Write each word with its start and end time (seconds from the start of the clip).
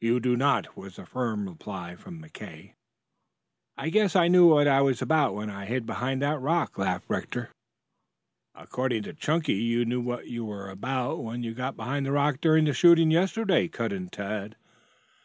"You 0.00 0.20
do 0.20 0.36
not!" 0.36 0.76
was 0.76 0.94
the 0.94 1.04
firm 1.04 1.48
reply 1.48 1.96
from 1.96 2.22
McKay. 2.22 2.74
"I 3.76 3.88
guess 3.90 4.14
I 4.14 4.28
knew 4.28 4.46
what 4.46 4.68
I 4.68 4.80
was 4.80 5.02
about 5.02 5.34
when 5.34 5.50
I 5.50 5.66
hid 5.66 5.84
behind 5.84 6.22
that 6.22 6.40
rock," 6.40 6.78
laughed 6.78 7.06
Rector. 7.08 7.50
"According 8.54 9.02
to 9.02 9.12
Chunky, 9.12 9.54
you 9.54 9.84
knew 9.84 10.00
what 10.00 10.28
you 10.28 10.44
were 10.44 10.70
about 10.70 11.16
when 11.24 11.42
you 11.42 11.52
got 11.52 11.74
behind 11.74 12.06
the 12.06 12.12
rock 12.12 12.40
during 12.40 12.64
the 12.66 12.72
shooting 12.74 13.10
yesterday," 13.10 13.66
cut 13.66 13.92
in 13.92 14.08
Tad. 14.08 14.54